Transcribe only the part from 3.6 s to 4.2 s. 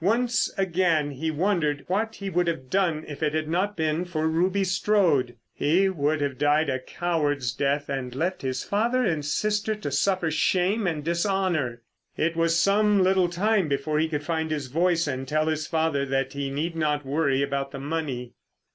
been